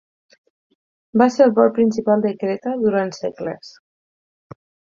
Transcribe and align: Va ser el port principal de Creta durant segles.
Va 1.23 1.27
ser 1.35 1.43
el 1.47 1.53
port 1.59 1.75
principal 1.75 2.25
de 2.25 2.33
Creta 2.45 2.75
durant 2.87 3.15
segles. 3.21 3.73